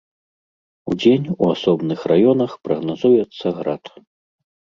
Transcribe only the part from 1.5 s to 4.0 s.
асобных раёнах прагназуецца град.